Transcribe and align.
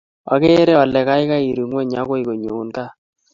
Akere 0.33 0.71
ale 0.83 0.99
kaikai 1.07 1.45
iru 1.51 1.63
ng'weny 1.67 1.93
akoi 2.01 2.23
konyoun 2.27 2.69
gaat 2.75 2.93